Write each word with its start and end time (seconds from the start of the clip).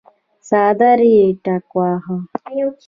څادر 0.47 0.99
يې 1.13 1.25
ټکواهه. 1.43 2.15